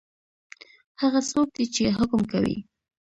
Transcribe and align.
هغه 1.01 1.19
څوک 1.31 1.47
دی 1.55 1.65
چی 1.73 1.83
حکم 1.97 2.21
کوي؟ 2.31 2.57